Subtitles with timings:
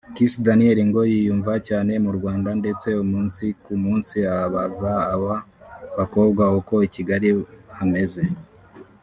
[0.15, 5.33] Kiss Daniel ngo yiyumva cyane mu Rwanda ndetse umunsi ku munsi abaza aba
[5.97, 7.29] bakobwa uko i Kigali
[7.77, 8.23] hameze